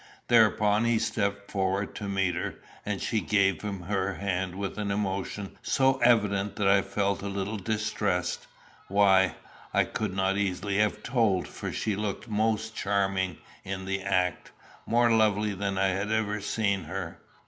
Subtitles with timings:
[0.29, 4.89] Thereupon he stepped forward to meet her, and she gave him her hand with an
[4.89, 8.47] emotion so evident that I felt a little distressed
[8.87, 9.35] why,
[9.75, 14.51] I could not easily have told, for she looked most charming in the act,
[14.87, 17.19] more lovely than I had ever seen her.